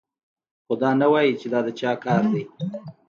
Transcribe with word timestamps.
خو 0.65 0.73
دا 0.81 0.89
نه 1.01 1.07
وايي 1.11 1.33
چې 1.41 1.47
دا 1.53 1.59
د 1.65 1.69
چا 1.79 1.91
کار 2.03 2.23
دی 2.31 2.43